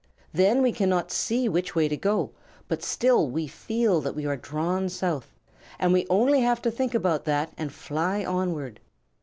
[0.33, 2.31] Then we cannot see which way to go,
[2.67, 5.35] but still we feel that we are drawn South,
[5.77, 8.79] and we only have to think about that and fly onward.